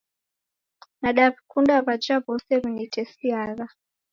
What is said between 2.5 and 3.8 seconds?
w'initesiagha